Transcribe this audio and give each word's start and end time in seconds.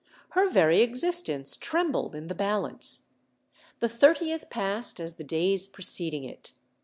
Her 0.31 0.49
very 0.49 0.81
existence 0.81 1.55
trembled 1.55 2.15
in 2.15 2.25
the 2.25 2.33
balance. 2.33 3.03
The 3.81 3.87
30th 3.87 4.49
passed 4.49 4.99
as 4.99 5.17
the 5.17 5.23
days 5.23 5.67
preceding 5.67 6.23
it. 6.23 6.53